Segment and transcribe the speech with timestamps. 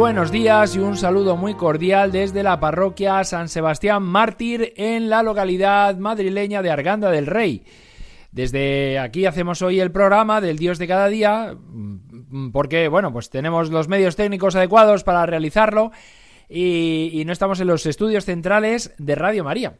[0.00, 5.22] Buenos días y un saludo muy cordial desde la parroquia San Sebastián Mártir en la
[5.22, 7.64] localidad madrileña de Arganda del Rey.
[8.32, 13.28] Desde aquí hacemos hoy el programa del Dios de cada día mm, porque, bueno, pues
[13.28, 15.92] tenemos los medios técnicos adecuados para realizarlo
[16.48, 19.74] y, y no estamos en los estudios centrales de Radio María.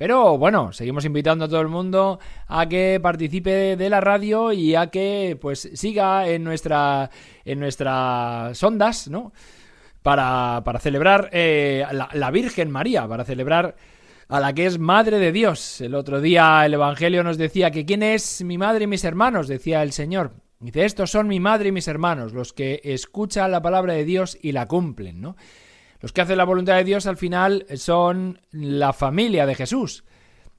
[0.00, 4.74] Pero bueno, seguimos invitando a todo el mundo a que participe de la radio y
[4.74, 7.10] a que pues siga en nuestra
[7.44, 9.34] en nuestras ondas, ¿no?
[10.00, 13.76] Para, para celebrar eh, la, la Virgen María, para celebrar
[14.26, 15.82] a la que es Madre de Dios.
[15.82, 19.48] El otro día el Evangelio nos decía que quién es mi madre y mis hermanos,
[19.48, 20.32] decía el Señor.
[20.60, 24.38] Dice, estos son mi madre y mis hermanos, los que escuchan la palabra de Dios
[24.40, 25.36] y la cumplen, ¿no?
[26.00, 30.04] Los que hacen la voluntad de Dios al final son la familia de Jesús.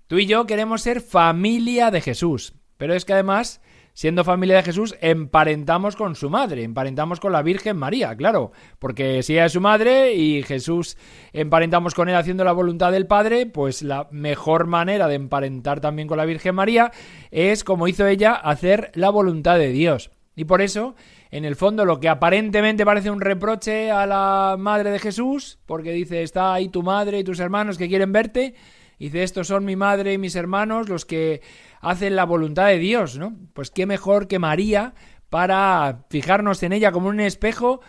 [0.07, 3.61] Tú y yo queremos ser familia de Jesús, pero es que además,
[3.93, 9.23] siendo familia de Jesús, emparentamos con su madre, emparentamos con la Virgen María, claro, porque
[9.23, 10.97] si ella es su madre y Jesús
[11.33, 16.07] emparentamos con él haciendo la voluntad del Padre, pues la mejor manera de emparentar también
[16.07, 16.91] con la Virgen María
[17.31, 20.11] es, como hizo ella, hacer la voluntad de Dios.
[20.41, 20.95] Y por eso
[21.29, 25.91] en el fondo lo que aparentemente parece un reproche a la madre de Jesús, porque
[25.91, 28.55] dice, está ahí tu madre y tus hermanos que quieren verte,
[28.97, 31.43] dice, estos son mi madre y mis hermanos los que
[31.79, 33.37] hacen la voluntad de Dios, ¿no?
[33.53, 34.95] Pues qué mejor que María
[35.29, 37.81] para fijarnos en ella como un espejo,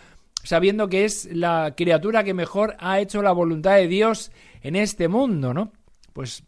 [0.43, 4.31] sabiendo que es la criatura que mejor ha hecho la voluntad de Dios
[4.61, 5.71] en este mundo, ¿no?
[6.13, 6.43] Pues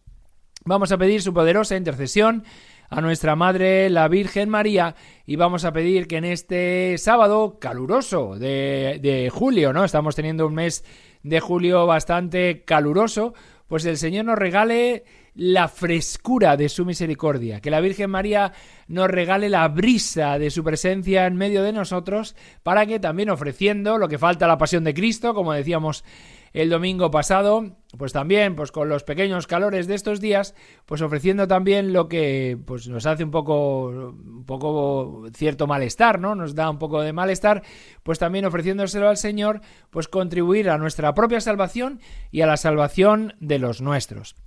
[0.66, 2.44] vamos a pedir su poderosa intercesión
[2.90, 8.36] a nuestra Madre la Virgen María y vamos a pedir que en este sábado caluroso
[8.38, 9.84] de, de julio, ¿no?
[9.84, 10.84] Estamos teniendo un mes
[11.24, 13.34] de julio bastante caluroso,
[13.68, 15.04] pues el Señor nos regale
[15.36, 18.54] la frescura de su misericordia, que la Virgen María
[18.88, 23.98] nos regale la brisa de su presencia en medio de nosotros, para que también ofreciendo
[23.98, 26.06] lo que falta a la pasión de Cristo, como decíamos
[26.54, 31.50] el domingo pasado, pues también, pues con los pequeños calores de estos días, pues ofreciendo
[31.50, 36.34] también lo que pues nos hace un poco, un poco cierto malestar, ¿no?
[36.34, 37.62] Nos da un poco de malestar,
[38.04, 39.60] pues también ofreciéndoselo al Señor,
[39.90, 42.00] pues contribuir a nuestra propia salvación
[42.32, 44.38] y a la salvación de los nuestros.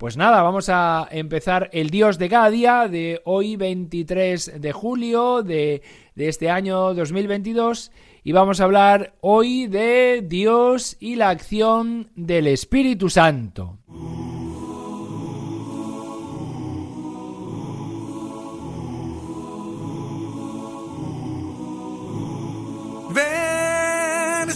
[0.00, 5.42] Pues nada, vamos a empezar el Dios de cada día de hoy 23 de julio
[5.42, 5.82] de,
[6.16, 7.92] este año 2022
[8.24, 13.76] y vamos a hablar hoy de Dios y la acción del Espíritu Santo.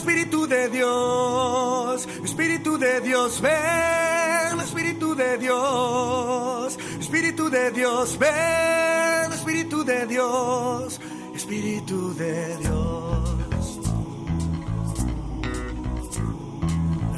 [0.04, 9.82] Espíritu de Dios, Espíritu de Dios, ven, Espíritu de Dios, Espíritu de Dios, ven, Espíritu
[9.82, 11.00] de Dios,
[11.34, 13.81] Espíritu de Dios.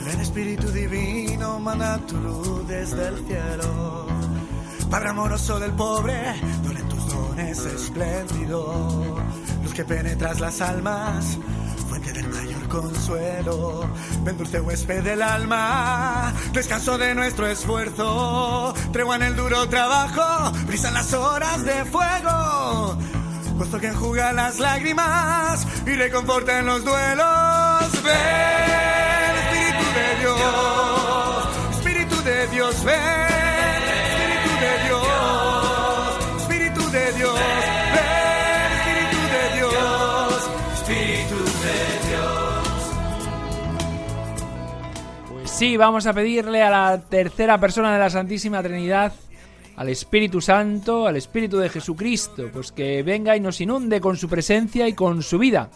[0.04, 4.06] Ven, Espíritu Divino, mana tu luz desde el cielo.
[4.88, 9.16] Padre amoroso del pobre, done tus dones espléndido.
[9.64, 11.36] Luz que penetras las almas,
[12.00, 13.88] del mayor consuelo.
[14.22, 18.74] Ven dulce huésped del alma, descanso de nuestro esfuerzo.
[18.92, 22.98] Tregua en el duro trabajo, brisa en las horas de fuego.
[23.56, 28.75] Gozo que enjuga las lágrimas y reconforta en los duelos.
[45.56, 49.14] Sí, vamos a pedirle a la tercera persona de la Santísima Trinidad,
[49.76, 54.28] al Espíritu Santo, al Espíritu de Jesucristo, pues que venga y nos inunde con su
[54.28, 55.70] presencia y con su vida.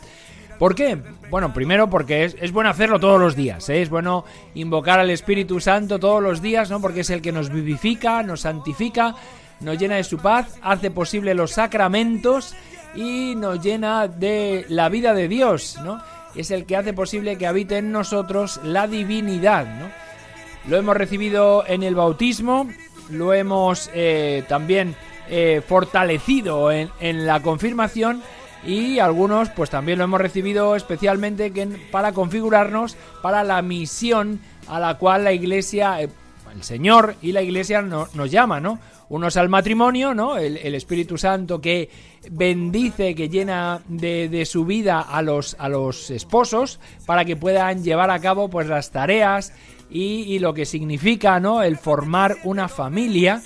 [0.58, 0.98] ¿Por qué?
[1.30, 3.80] Bueno, primero porque es, bueno hacerlo todos los días, ¿eh?
[3.80, 6.78] es bueno invocar al Espíritu Santo todos los días, ¿no?
[6.82, 9.14] Porque es el que nos vivifica, nos santifica,
[9.60, 12.54] nos llena de su paz, hace posible los sacramentos
[12.94, 16.02] y nos llena de la vida de Dios, ¿no?
[16.34, 19.90] Es el que hace posible que habite en nosotros la divinidad, ¿no?
[20.68, 22.68] Lo hemos recibido en el bautismo,
[23.08, 24.94] lo hemos eh, también
[25.28, 28.22] eh, fortalecido en, en, la confirmación
[28.66, 31.52] y algunos pues también lo hemos recibido especialmente
[31.90, 36.08] para configurarnos para la misión a la cual la iglesia, eh,
[36.54, 38.78] el Señor y la iglesia nos llama, ¿no?
[39.08, 40.36] Unos al matrimonio, ¿no?
[40.36, 41.90] El, Espíritu Santo que
[42.30, 48.10] bendice, que llena de, su vida a los, a los esposos para que puedan llevar
[48.10, 49.52] a cabo pues las tareas
[49.90, 51.62] y lo que significa, ¿no?
[51.62, 53.42] El formar una familia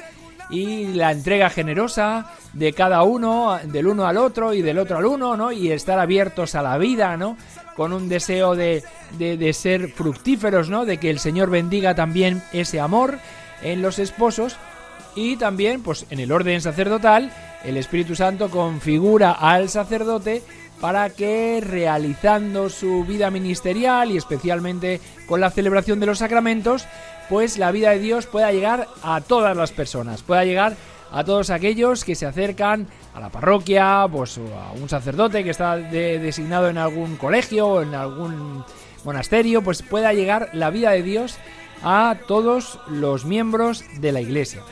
[0.50, 5.06] y la entrega generosa de cada uno, del uno al otro y del otro al
[5.06, 5.52] uno, ¿no?
[5.52, 7.36] Y estar abiertos a la vida, ¿no?
[7.76, 8.84] Con un deseo de,
[9.18, 10.84] de, ser fructíferos, ¿no?
[10.84, 13.18] De que el Señor bendiga también ese amor
[13.62, 14.56] en los esposos
[15.16, 17.32] y también, pues en el orden sacerdotal,
[17.64, 20.42] el Espíritu Santo configura al sacerdote
[20.80, 26.86] para que realizando su vida ministerial y especialmente con la celebración de los sacramentos,
[27.28, 31.50] pues la vida de Dios pueda llegar a todas las personas, pueda llegar a todos
[31.50, 36.76] aquellos que se acercan a la parroquia, pues a un sacerdote que está designado en
[36.76, 38.64] algún colegio o en algún
[39.04, 41.36] monasterio, pues pueda llegar la vida de Dios
[41.84, 44.62] a todos los miembros de la iglesia.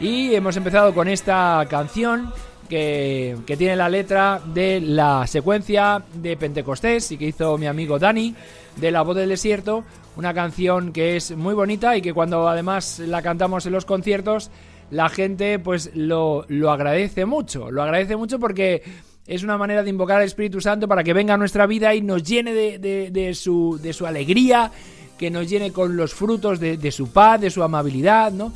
[0.00, 2.32] Y hemos empezado con esta canción
[2.68, 7.98] que, que, tiene la letra de la secuencia de Pentecostés y que hizo mi amigo
[7.98, 8.34] Dani
[8.76, 9.84] de La Voz del Desierto,
[10.16, 14.50] una canción que es muy bonita y que cuando además la cantamos en los conciertos,
[14.92, 18.82] la gente pues lo, lo agradece mucho, lo agradece mucho porque
[19.26, 22.02] es una manera de invocar al Espíritu Santo para que venga a nuestra vida y
[22.02, 24.70] nos llene de, de, su, de su alegría,
[25.18, 28.52] que nos llene con los frutos de, su paz, de su amabilidad, ¿no?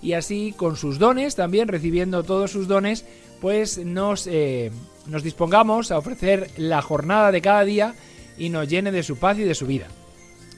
[0.00, 3.04] Y así con sus dones, también recibiendo todos sus dones,
[3.40, 4.70] pues nos, eh,
[5.08, 7.94] nos dispongamos a ofrecer la jornada de cada día
[8.38, 9.88] y nos llene de su paz y de su vida.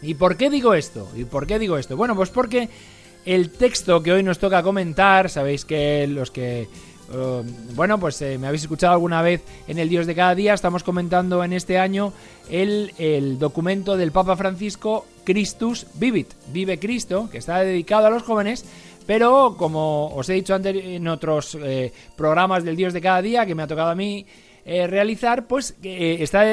[0.02, 1.08] ¿Y por qué digo esto?
[1.16, 1.96] ¿Y por qué digo esto?
[1.96, 2.68] Bueno, pues porque
[3.24, 6.68] el texto que hoy nos toca comentar, sabéis que los que...
[7.12, 10.54] Uh, bueno, pues eh, me habéis escuchado alguna vez en el Dios de cada día,
[10.54, 12.14] estamos comentando en este año
[12.48, 18.22] el, el documento del Papa Francisco Christus Vivit, Vive Cristo, que está dedicado a los
[18.22, 18.64] jóvenes,
[19.06, 23.46] pero como os he dicho antes en otros eh, programas del Dios de cada día
[23.46, 24.26] que me ha tocado a mí
[24.64, 26.44] eh, realizar, pues eh, está,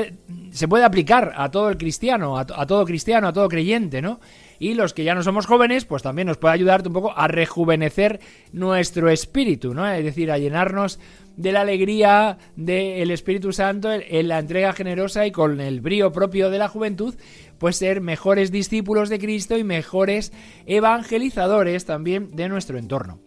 [0.51, 4.19] se puede aplicar a todo el cristiano, a, todo cristiano, a todo creyente, ¿no?
[4.59, 7.27] Y los que ya no somos jóvenes, pues también nos puede ayudarte un poco a
[7.29, 8.19] rejuvenecer
[8.51, 9.89] nuestro espíritu, ¿no?
[9.89, 10.99] Es decir, a llenarnos
[11.37, 16.49] de la alegría del Espíritu Santo en, la entrega generosa y con el brío propio
[16.49, 17.15] de la juventud,
[17.57, 20.33] pues ser mejores discípulos de Cristo y mejores
[20.65, 23.19] evangelizadores también de nuestro entorno.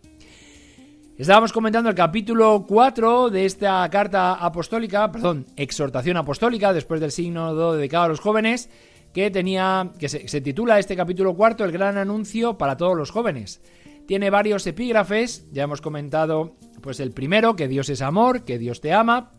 [1.17, 7.73] Estábamos comentando el capítulo 4 de esta carta apostólica, perdón, exhortación apostólica, después del signo
[7.73, 8.69] dedicado a los jóvenes,
[9.13, 13.61] que tenía, que se, titula este capítulo cuarto, el gran anuncio para todos los jóvenes.
[14.07, 18.81] Tiene varios epígrafes, ya hemos comentado, pues el primero, que Dios es amor, que Dios
[18.81, 19.33] te ama.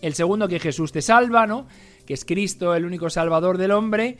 [0.00, 1.66] El segundo, que Jesús te salva, ¿no?
[2.06, 4.18] Que es Cristo el único salvador del hombre.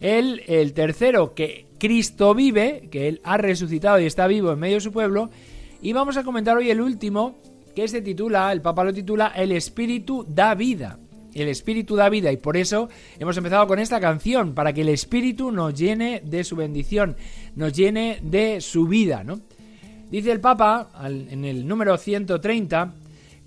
[0.00, 4.76] El, el tercero, que Cristo vive, que Él ha resucitado y está vivo en medio
[4.76, 5.30] de su pueblo.
[5.80, 7.36] Y vamos a comentar hoy el último,
[7.74, 10.98] que se titula, el Papa lo titula El Espíritu da vida.
[11.34, 12.88] El Espíritu da vida y por eso
[13.18, 17.16] hemos empezado con esta canción, para que el Espíritu nos llene de su bendición,
[17.56, 19.40] nos llene de su vida, ¿no?
[20.10, 22.94] Dice el Papa en el número 130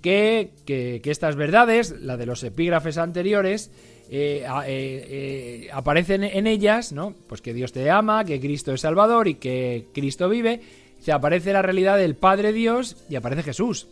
[0.02, 3.70] que, que, estas verdades, la de los epígrafes anteriores,
[4.10, 7.14] eh, eh, eh, aparecen en ellas, ¿no?
[7.26, 10.60] Pues que Dios te ama, que Cristo es Salvador y que Cristo vive
[11.00, 13.88] se aparece la realidad del Padre Dios y aparece Jesús.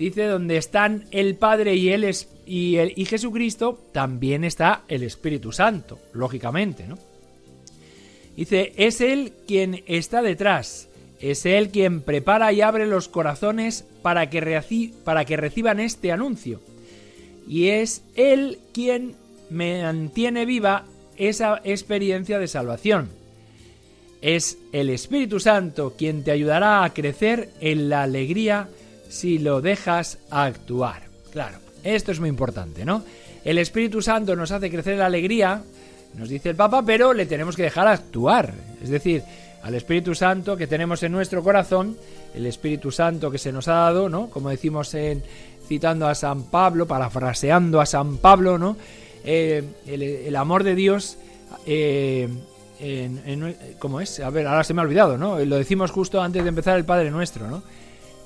[0.00, 2.10] Dice, donde están el Padre y, él
[2.46, 6.96] y, el, y Jesucristo, también está el Espíritu Santo, lógicamente, ¿no?
[8.34, 10.88] Dice, es Él quien está detrás,
[11.20, 16.62] es Él quien prepara y abre los corazones para que, para que reciban este anuncio.
[17.46, 19.16] Y es Él quien
[19.50, 20.86] mantiene viva
[21.18, 23.10] esa experiencia de salvación.
[24.22, 28.70] Es el Espíritu Santo quien te ayudará a crecer en la alegría
[29.10, 31.02] si lo dejas actuar.
[31.30, 33.02] Claro, esto es muy importante, ¿no?
[33.44, 35.62] El Espíritu Santo nos hace crecer en la alegría,
[36.14, 38.54] nos dice el Papa, pero le tenemos que dejar actuar.
[38.82, 39.22] Es decir,
[39.62, 41.96] al Espíritu Santo que tenemos en nuestro corazón,
[42.34, 44.30] el Espíritu Santo que se nos ha dado, ¿no?
[44.30, 45.22] Como decimos en
[45.66, 48.76] citando a San Pablo, parafraseando a San Pablo, ¿no?
[49.24, 51.18] Eh, el, amor de Dios
[51.66, 52.28] eh,
[53.78, 54.20] ¿Cómo es?
[54.20, 55.38] A ver, ahora se me ha olvidado, ¿no?
[55.44, 57.62] Lo decimos justo antes de empezar el Padre Nuestro, ¿no?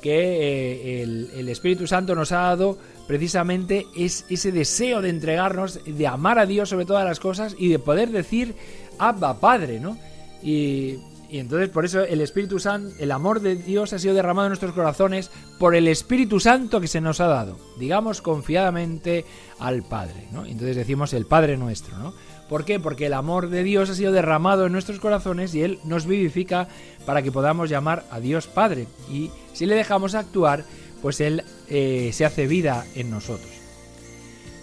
[0.05, 6.07] Que eh, el, Espíritu Santo nos ha dado precisamente es ese deseo de entregarnos, de
[6.07, 8.55] amar a Dios sobre todas las cosas y de poder decir
[8.99, 9.97] Abba Padre, ¿no?
[10.43, 10.99] Y,
[11.31, 14.51] y entonces por eso el Espíritu Santo, el amor de Dios ha sido derramado en
[14.51, 17.57] nuestros corazones por el Espíritu Santo que se nos ha dado.
[17.79, 19.25] Digamos confiadamente
[19.59, 20.45] al Padre, ¿no?
[20.45, 22.13] Entonces decimos el Padre nuestro, ¿no?
[22.49, 22.79] ¿Por qué?
[22.79, 26.69] Porque el amor de Dios ha sido derramado en nuestros corazones y Él nos vivifica
[27.07, 28.87] para que podamos llamar a Dios Padre.
[29.11, 30.65] Y si le dejamos actuar,
[31.01, 33.51] pues Él eh, se hace vida en nosotros.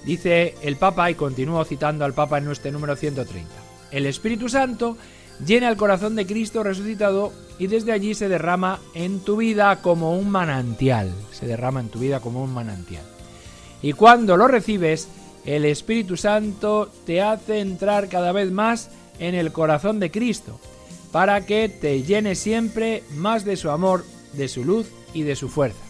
[0.05, 3.47] Dice el Papa, y continúo citando al Papa en nuestro número 130,
[3.91, 4.97] el Espíritu Santo
[5.45, 10.17] llena el corazón de Cristo resucitado y desde allí se derrama en tu vida como
[10.17, 11.11] un manantial.
[11.31, 13.03] Se derrama en tu vida como un manantial.
[13.83, 15.07] Y cuando lo recibes,
[15.45, 20.59] el Espíritu Santo te hace entrar cada vez más en el corazón de Cristo,
[21.11, 25.49] para que te llene siempre más de su amor, de su luz y de su
[25.49, 25.83] fuerza.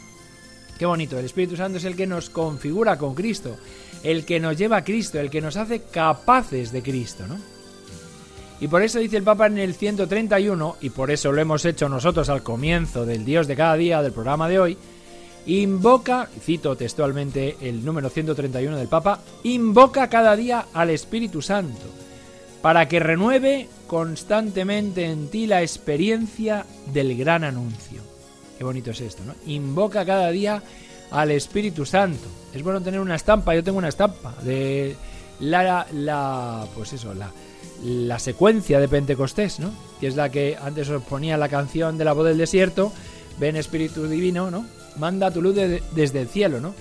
[0.77, 3.55] Qué bonito, el Espíritu Santo es el que nos configura con Cristo,
[4.03, 7.37] el que nos lleva a Cristo, el que nos hace capaces de Cristo, ¿no?
[8.59, 11.89] Y por eso dice el Papa en el 131, y por eso lo hemos hecho
[11.89, 14.77] nosotros al comienzo del Dios de cada día del programa de hoy,
[15.45, 22.01] invoca, cito textualmente el número 131 del Papa, invoca cada día al Espíritu Santo
[22.61, 28.01] para que renueve constantemente en ti la experiencia del gran anuncio.
[28.57, 29.33] Qué bonito es esto, ¿no?
[29.47, 30.61] Invoca cada día
[31.09, 32.27] al Espíritu Santo.
[32.53, 34.95] Es bueno tener una estampa, yo tengo una estampa de
[35.39, 37.31] la, la pues eso, la,
[37.83, 39.71] la secuencia de Pentecostés, ¿no?
[39.99, 42.93] Que es la que antes os ponía la canción de la voz del desierto,
[43.39, 44.65] ven Espíritu Divino, ¿no?
[44.97, 46.73] Manda tu luz desde el cielo, ¿no?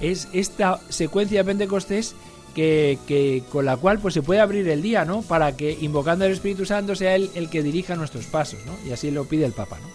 [0.00, 2.14] Es esta secuencia de Pentecostés
[2.54, 5.22] que, con la cual pues se puede abrir el día, ¿no?
[5.22, 8.72] Para que invocando al Espíritu Santo sea él el que dirija nuestros pasos, ¿no?
[8.88, 9.88] Y así lo pide el Papa, ¿no?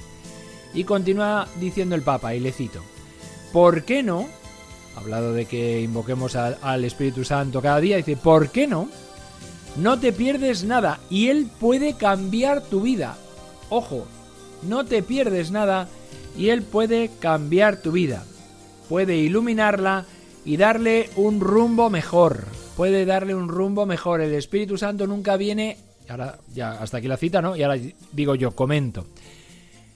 [0.74, 2.82] Y continúa diciendo el Papa, y le cito,
[3.52, 4.28] ¿por qué no?
[4.96, 8.90] Hablado de que invoquemos al Espíritu Santo cada día, dice, ¿por qué no?
[9.78, 13.18] No te pierdes nada y Él puede cambiar tu vida.
[13.70, 14.06] Ojo,
[14.64, 15.88] no te pierdes nada
[16.38, 18.24] y Él puede cambiar tu vida,
[18.88, 20.06] puede iluminarla
[20.46, 22.46] y darle un rumbo mejor,
[22.78, 24.22] puede darle un rumbo mejor.
[24.22, 27.56] El Espíritu Santo nunca viene, ahora ya hasta aquí la cita, ¿no?
[27.56, 27.80] Y ahora
[28.12, 29.06] digo yo, comento.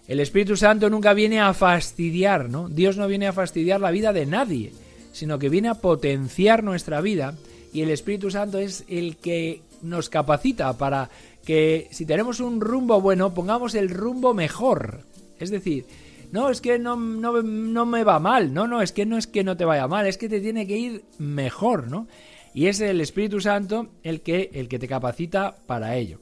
[0.08, 2.68] El Espíritu Santo nunca viene a fastidiar, ¿no?
[2.68, 4.74] Dios no viene a fastidiar la vida de nadie,
[5.14, 7.36] sino que viene a potenciar nuestra vida
[7.74, 11.10] y el Espíritu Santo es el que nos capacita para
[11.44, 15.02] que si tenemos un rumbo bueno, pongamos el rumbo mejor.
[15.40, 15.86] Es decir,
[16.34, 19.44] no, es que no, no, me va mal, no, no, es que no es que
[19.44, 22.08] no te vaya mal, es que te tiene que ir mejor, ¿no?
[22.56, 26.18] Y es el Espíritu Santo el que, el que te capacita para ello.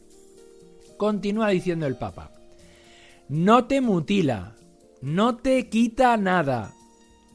[0.97, 2.31] Continúa diciendo el Papa,
[3.29, 4.57] no te mutila,
[5.01, 6.73] no te quita nada,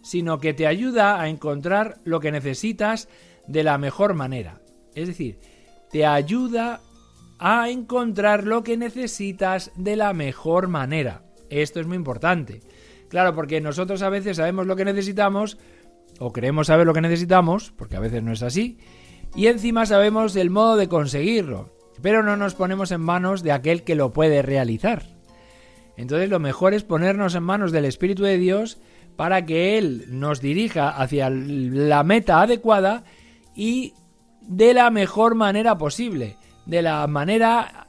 [0.03, 3.09] sino que te ayuda a encontrar lo que necesitas
[3.47, 4.61] de la mejor manera.
[4.95, 5.39] Es decir,
[5.91, 6.83] te ayuda
[7.39, 11.26] a encontrar lo que necesitas de la mejor manera.
[11.51, 12.61] Esto es muy importante.
[13.09, 15.59] Claro, porque nosotros a veces sabemos lo que necesitamos,
[16.19, 18.79] o creemos saber lo que necesitamos, porque a veces no es así,
[19.35, 21.71] y encima sabemos el modo de conseguirlo,
[22.03, 25.05] pero no nos ponemos en manos de aquel que lo puede realizar.
[25.97, 28.79] Entonces lo mejor es ponernos en manos del Espíritu de Dios
[29.17, 33.05] para que Él nos dirija hacia la meta adecuada
[33.55, 33.95] y
[34.43, 36.37] de la mejor manera posible,
[36.67, 37.86] de la manera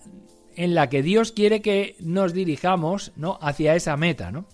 [0.57, 3.37] en la que Dios quiere que nos dirijamos ¿no?
[3.41, 4.31] hacia esa meta.
[4.31, 4.45] ¿no?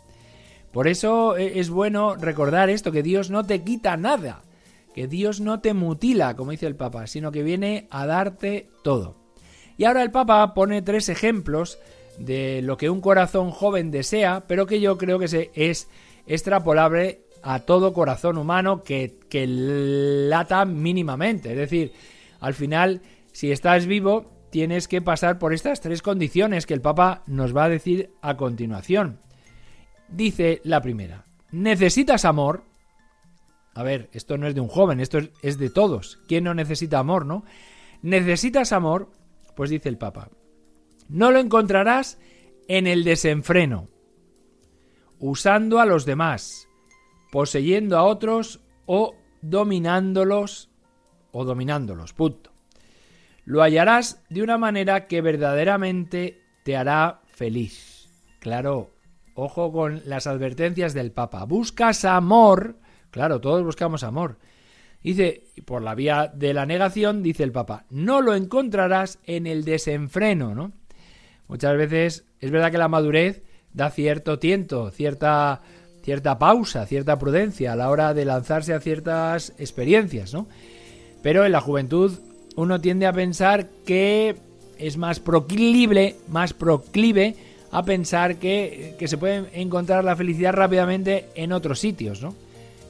[0.71, 4.41] Por eso eh, es bueno recordar esto, que Dios no te quita nada,
[4.93, 9.15] que Dios no te mutila, como dice el Papa, sino que viene a darte todo.
[9.77, 11.79] Y ahora el Papa pone tres ejemplos
[12.17, 15.87] de lo que un corazón joven desea, pero que yo creo que es
[16.27, 21.51] extrapolable a todo corazón humano que, que lata mínimamente.
[21.51, 21.93] Es decir,
[22.39, 27.23] al final, si estás vivo, tienes que pasar por estas tres condiciones que el Papa
[27.25, 29.17] nos va a decir a continuación.
[30.07, 32.63] Dice la primera, ¿necesitas amor?
[33.73, 36.19] A ver, esto no es de un joven, esto es, de todos.
[36.27, 37.43] ¿Quién no necesita amor, no?
[38.03, 39.09] ¿Necesitas amor?
[39.55, 40.29] Pues dice el Papa,
[41.09, 42.19] no lo encontrarás
[42.67, 43.87] en el desenfreno,
[45.17, 46.67] usando a los demás,
[47.31, 50.69] poseyendo a otros o dominándolos
[51.31, 52.52] o dominándolos, punto
[53.45, 58.09] lo hallarás de una manera que verdaderamente te hará feliz.
[58.39, 58.91] Claro,
[59.35, 61.43] ojo con las advertencias del Papa.
[61.45, 62.77] Buscas amor,
[63.11, 64.37] claro, todos buscamos amor.
[65.01, 69.65] Dice, por la vía de la negación, dice el Papa, no lo encontrarás en el
[69.65, 70.71] desenfreno, ¿no?
[71.47, 75.61] Muchas veces es verdad que la madurez da cierto tiento, cierta
[76.03, 80.47] cierta pausa, cierta prudencia a la hora de lanzarse a ciertas experiencias, ¿no?
[81.21, 82.19] Pero en la juventud
[82.55, 84.35] uno tiende a pensar que
[84.77, 87.35] es más proclive, más proclive
[87.71, 92.35] a pensar que, que se puede encontrar la felicidad rápidamente en otros sitios, ¿no?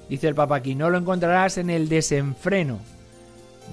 [0.09, 2.79] Dice el Papa aquí, no lo encontrarás en el desenfreno,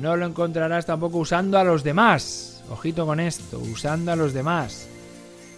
[0.01, 4.87] no lo encontrarás tampoco usando a los demás, ojito con esto, usando a los demás,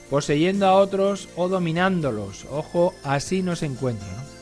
[0.09, 4.33] poseyendo a otros o dominándolos, ojo, así no se encuentra, ¿no?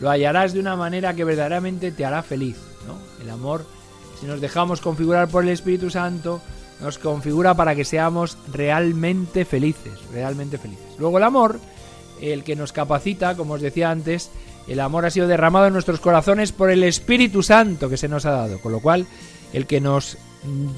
[0.00, 2.56] Lo hallarás de una manera que verdaderamente te hará feliz,
[2.86, 2.98] ¿no?
[3.22, 3.64] El amor,
[4.24, 6.40] si nos dejamos configurar por el Espíritu Santo,
[6.80, 10.94] nos configura para que seamos realmente felices, realmente felices.
[10.98, 11.60] Luego el amor,
[12.22, 14.30] el que nos capacita, como os decía antes,
[14.66, 18.24] el amor ha sido derramado en nuestros corazones por el Espíritu Santo que se nos
[18.24, 19.06] ha dado, con lo cual
[19.52, 20.16] el que nos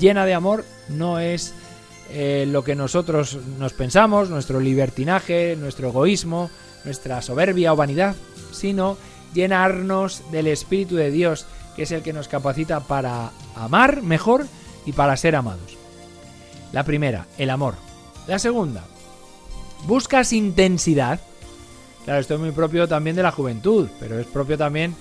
[0.01, 1.55] llena de amor no es
[2.11, 6.51] eh, lo que nosotros nos pensamos, nuestro libertinaje, nuestro egoísmo,
[6.85, 8.17] nuestra soberbia o vanidad,
[8.51, 8.99] sino
[9.35, 14.47] llenarnos del Espíritu de Dios, que es el que nos capacita para amar mejor
[14.87, 15.77] y para ser amados.
[16.73, 17.75] La primera, el amor.
[18.27, 18.85] La segunda,
[19.87, 21.21] buscas intensidad.
[22.05, 24.95] Claro, esto es muy propio también de la juventud, pero es propio también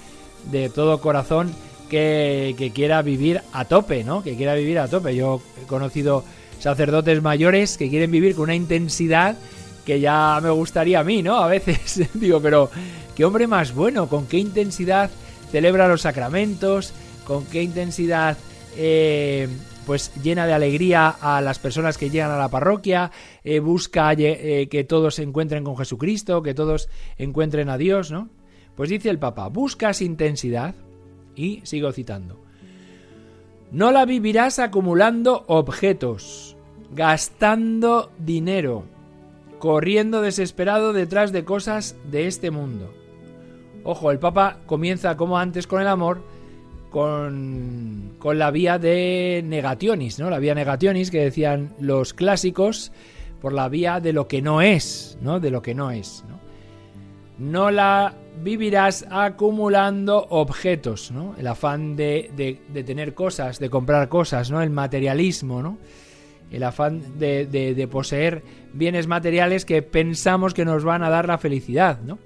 [0.52, 1.54] de todo corazón
[1.90, 4.22] que, que, quiera vivir a tope, ¿no?
[4.22, 5.16] Que quiera vivir a tope.
[5.16, 6.24] Yo he conocido
[6.60, 9.38] sacerdotes mayores que quieren vivir con una intensidad
[9.86, 11.38] que ya me gustaría a mí, ¿no?
[11.38, 12.70] A veces digo, pero
[13.16, 15.10] qué hombre más bueno, con qué intensidad
[15.52, 16.94] celebra los sacramentos,
[17.26, 18.38] con qué intensidad
[18.78, 19.48] eh,
[19.86, 23.12] pues llena de alegría a las personas que llegan a la parroquia,
[23.44, 28.30] eh, busca eh, que todos se encuentren con Jesucristo, que todos encuentren a Dios, ¿no?
[28.76, 30.76] Pues dice el Papa, buscas intensidad
[31.36, 32.42] y sigo citando.
[33.72, 36.58] No la vivirás acumulando objetos,
[36.92, 38.86] gastando dinero,
[39.60, 42.94] corriendo desesperado detrás de cosas de este mundo.
[43.86, 46.22] Ojo, el Papa comienza como antes con el amor,
[46.90, 50.30] con, con la vía de negationis, ¿no?
[50.30, 52.92] La vía negationis que decían los clásicos
[53.42, 55.40] por la vía de lo que no es, ¿no?
[55.40, 56.40] De lo que no es, ¿no?
[57.38, 61.36] No la vivirás acumulando objetos, ¿no?
[61.38, 64.62] El afán de, de, de, tener cosas, de comprar cosas, ¿no?
[64.64, 65.78] El materialismo, ¿no?
[66.50, 68.44] El afán de, de, poseer
[68.74, 72.18] bienes materiales que pensamos que nos van a dar la felicidad, ¿no?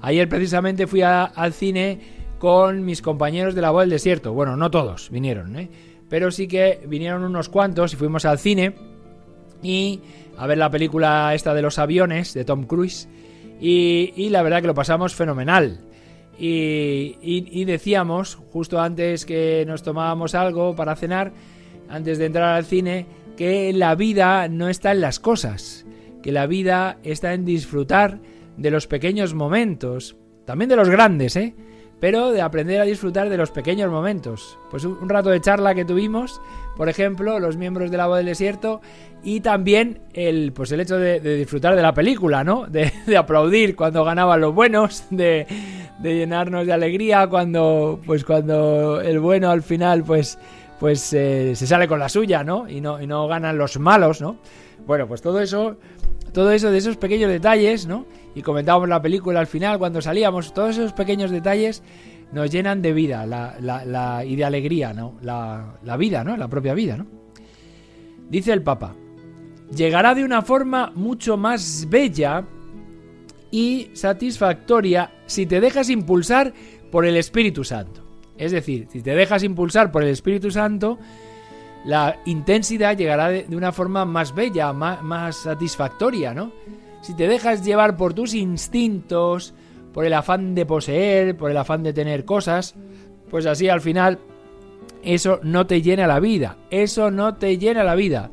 [0.00, 2.00] Ayer precisamente fui al cine
[2.38, 4.32] con mis compañeros de la voz del desierto.
[4.32, 5.70] Bueno, no todos vinieron, ¿eh?
[6.08, 8.74] Pero sí que vinieron unos cuantos y fuimos al cine
[9.62, 10.00] y
[10.36, 13.08] a ver la película esta de los aviones de Tom Cruise
[13.60, 15.80] y, la verdad que lo pasamos fenomenal.
[16.38, 21.32] Y, decíamos, justo antes que nos tomábamos algo para cenar,
[21.88, 25.86] antes de entrar al cine, que la vida no está en las cosas,
[26.22, 28.18] que la vida está en disfrutar
[28.56, 31.54] de los pequeños momentos, también de los grandes, ¿eh?
[32.00, 34.58] Pero de aprender a disfrutar de los pequeños momentos.
[34.70, 36.40] Pues un rato de charla que tuvimos,
[36.76, 38.80] por ejemplo, los miembros de la del desierto,
[39.22, 42.66] y también el, pues el hecho de, disfrutar de la película, ¿no?
[42.66, 45.46] De, aplaudir cuando ganaban los buenos, de,
[46.02, 50.38] llenarnos de alegría cuando, pues cuando el bueno al final, pues,
[50.78, 52.68] pues eh, se sale con la suya, ¿no?
[52.68, 54.36] Y no, y no ganan los malos, ¿no?
[54.86, 55.78] Bueno, pues todo eso,
[56.34, 58.06] todo eso de esos pequeños detalles, ¿no?
[58.34, 61.82] Y comentábamos la película al final cuando salíamos, todos esos pequeños detalles
[62.32, 65.14] nos llenan de vida la, la, y de alegría, ¿no?
[65.22, 66.36] La, la vida, ¿no?
[66.36, 67.06] La propia vida, ¿no?
[68.28, 68.96] Dice el Papa,
[69.74, 72.44] llegará de una forma mucho más bella
[73.52, 76.52] y satisfactoria si te dejas impulsar
[76.90, 78.02] por el Espíritu Santo.
[78.36, 80.98] Es decir, si te dejas impulsar por el Espíritu Santo,
[81.84, 86.52] la intensidad llegará de, una forma más bella, más, satisfactoria, ¿no?
[87.02, 89.52] Si te dejas llevar por tus instintos,
[89.92, 92.74] por el afán de poseer, por el afán de tener cosas,
[93.30, 94.18] pues así al final
[95.02, 98.30] eso no te llena la vida, eso no te llena la vida.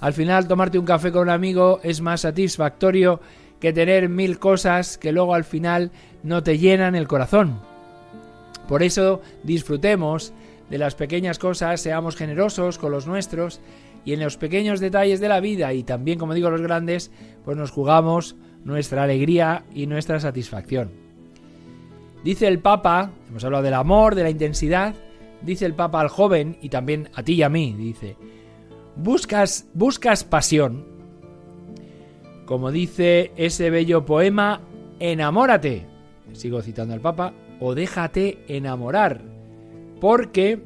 [0.00, 3.20] Al final tomarte un café con un amigo es más satisfactorio
[3.60, 5.90] que tener mil cosas que luego al final
[6.22, 7.60] no te llenan el corazón.
[8.68, 10.32] Por eso disfrutemos
[10.70, 13.60] de las pequeñas cosas, seamos generosos con los nuestros
[14.04, 17.10] y en los pequeños detalles de la vida y también, como digo, los grandes,
[17.44, 20.90] pues nos jugamos nuestra alegría y nuestra satisfacción.
[22.22, 24.94] Dice el Papa, hemos hablado del amor, de la intensidad,
[25.42, 28.16] dice el Papa al joven y también a ti y a mí, dice,
[28.96, 30.86] Buscas, buscas pasión.
[32.46, 34.60] Como dice ese bello poema,
[35.00, 35.86] enamórate.
[36.32, 39.33] Sigo citando al Papa, o déjate enamorar.
[40.00, 40.60] Porque,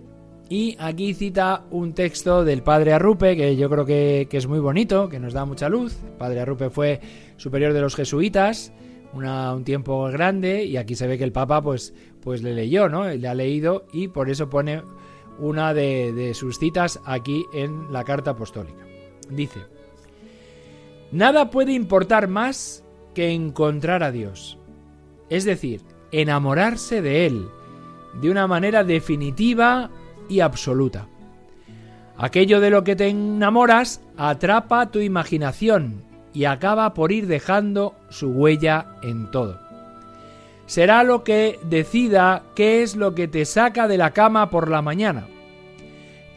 [0.48, 5.08] y aquí cita un texto del padre Arrupe, que yo creo que, es muy bonito,
[5.08, 5.96] que nos da mucha luz.
[6.04, 7.00] El padre Arrupe fue
[7.36, 8.72] superior de los jesuitas,
[9.12, 13.08] un tiempo grande y aquí se ve que el Papa pues, pues le leyó, ¿no?
[13.08, 14.82] Le ha leído y por eso pone
[15.38, 18.84] una de sus citas aquí en la carta apostólica.
[19.30, 19.60] Dice,
[21.12, 24.58] nada puede importar más que encontrar a Dios,
[25.28, 27.48] es decir, enamorarse de Él
[28.14, 29.90] de una manera definitiva
[30.28, 31.06] y absoluta.
[32.16, 38.30] Aquello de lo que te enamoras atrapa tu imaginación y acaba por ir dejando su
[38.30, 39.60] huella en todo.
[40.66, 44.82] Será lo que decida qué es lo que te saca de la cama por la
[44.82, 45.26] mañana.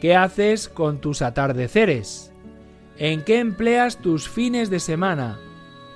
[0.00, 2.32] ¿Qué haces con tus atardeceres?
[2.96, 5.38] ¿En qué empleas tus fines de semana?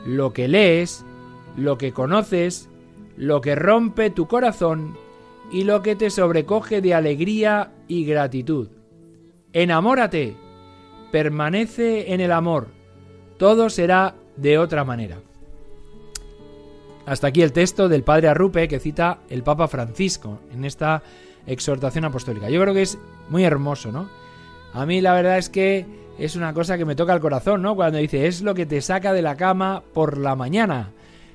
[0.05, 1.05] Lo que lees,
[1.57, 2.69] lo que conoces,
[3.17, 4.97] lo que rompe tu corazón
[5.51, 8.69] y lo que te sobrecoge de alegría y gratitud.
[9.53, 10.37] Enamórate,
[11.13, 12.69] permanece en el amor,
[13.39, 15.19] todo será de otra manera.
[17.07, 21.03] Hasta aquí el texto del padre Arrupe que cita el Papa Francisco en esta
[21.47, 22.51] exhortación apostólica.
[22.51, 24.11] Yo creo que es muy hermoso, ¿no?
[24.73, 25.87] A mí la verdad es que
[26.19, 27.77] es una cosa que me toca el corazón, ¿no?
[27.77, 30.91] Cuando dice, es lo que te saca de la cama por la mañana.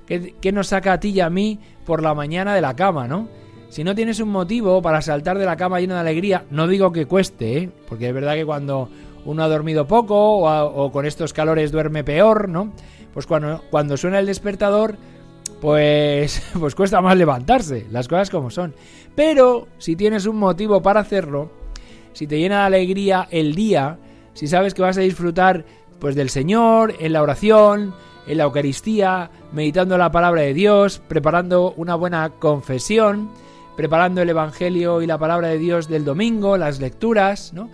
[0.05, 3.07] ¿Qué, ¿Qué, nos saca a ti y a mí por la mañana de la cama,
[3.07, 3.29] ¿no?
[3.71, 6.91] Si no tienes un motivo para saltar de la cama lleno de alegría, no digo
[6.91, 7.69] que cueste, ¿eh?
[7.87, 8.89] Porque es verdad que cuando
[9.23, 12.73] uno ha dormido poco o, con estos calores duerme peor, ¿no?
[13.13, 14.97] Pues cuando, cuando suena el despertador,
[15.61, 18.75] pues, pues cuesta más levantarse, las cosas como son.
[19.15, 21.49] Pero si tienes un motivo para hacerlo,
[22.11, 23.99] si te llena de alegría el día,
[24.33, 25.63] si sabes que vas a disfrutar
[25.97, 27.93] pues del Señor, en la oración,
[28.27, 33.29] en la Eucaristía, meditando la palabra de Dios, preparando una buena confesión,
[33.81, 37.71] preparando el Evangelio y la palabra de Dios del domingo, las lecturas, ¿no?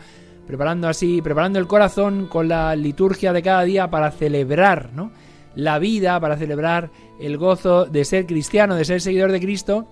[0.47, 5.11] preparando así, preparando el corazón con la liturgia de cada día para celebrar, ¿no?
[5.55, 9.89] La vida, para celebrar el gozo de ser cristiano, de ser seguidor de Cristo,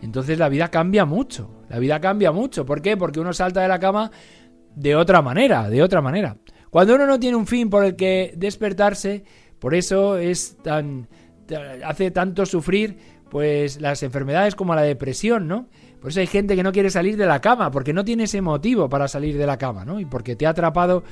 [0.00, 1.50] entonces la vida cambia mucho.
[1.68, 2.64] La vida cambia mucho.
[2.64, 2.96] ¿Por qué?
[2.96, 4.10] Porque uno salta de la cama
[4.74, 6.38] de otra manera, de otra manera.
[6.70, 9.24] Cuando uno no tiene un fin por el que despertarse,
[9.58, 11.06] por eso es tan
[11.84, 15.68] hace tanto sufrir pues las enfermedades como la depresión, ¿no?
[16.00, 18.40] Por eso hay gente que no quiere salir de la cama, porque no tiene ese
[18.40, 20.00] motivo para salir de la cama, ¿no?
[20.00, 21.04] Y porque te ha atrapado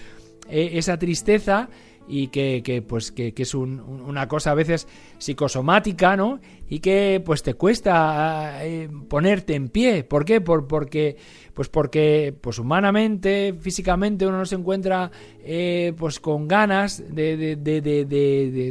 [0.49, 1.69] eh, esa tristeza
[2.09, 6.41] y que, pues que, es una cosa a veces psicosomática, ¿no?
[6.69, 10.05] Y que pues te cuesta eh, ponerte en pie.
[10.05, 10.41] ¿Por qué?
[10.41, 11.17] Por, porque
[11.53, 15.11] pues porque pues humanamente, físicamente uno no se encuentra
[15.45, 18.05] eh, pues con ganas de, de, de,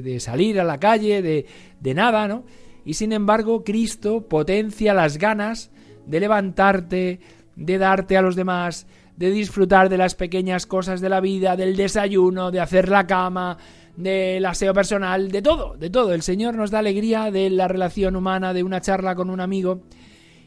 [0.01, 1.45] de, salir a la calle, de,
[1.79, 2.43] de nada, ¿no?
[2.87, 5.71] Y sin embargo, Cristo potencia las ganas
[6.05, 7.19] de levantarte,
[7.57, 11.75] de darte a los demás, de disfrutar de las pequeñas cosas de la vida, del
[11.75, 13.57] desayuno, de hacer la cama,
[13.97, 16.13] del aseo personal, de todo, de todo.
[16.13, 19.81] El Señor nos da alegría de la relación humana, de una charla con un amigo.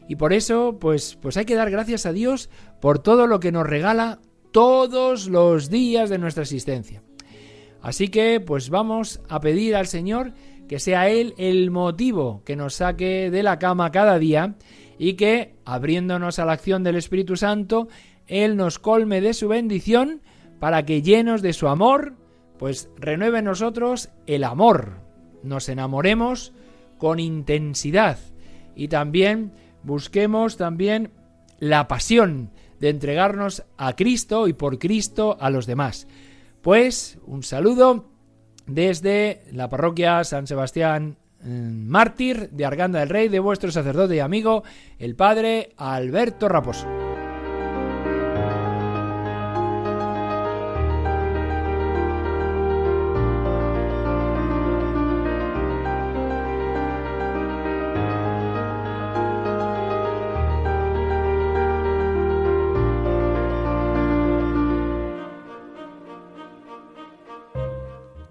[0.07, 2.49] Y por eso, pues, pues hay que dar gracias a Dios
[2.79, 4.17] por todo lo que nos regala
[4.51, 7.03] todos los días de nuestra existencia.
[7.83, 10.33] Así que, pues vamos a pedir al Señor
[10.71, 14.55] que sea Él el motivo que nos saque de la cama cada día
[14.97, 17.89] y que, abriéndonos a la acción del Espíritu Santo,
[18.25, 20.21] Él nos colme de su bendición
[20.61, 22.15] para que llenos de su amor,
[22.57, 25.01] pues renueve en nosotros el amor,
[25.43, 26.53] nos enamoremos
[26.97, 28.17] con intensidad
[28.73, 29.51] y también
[29.83, 31.11] busquemos también
[31.59, 36.07] la pasión de entregarnos a Cristo y por Cristo a los demás.
[36.61, 38.10] Pues un saludo
[38.73, 44.63] desde la parroquia San Sebastián mártir de Arganda del Rey de vuestro sacerdote y amigo,
[44.99, 47.00] el padre Alberto Raposo.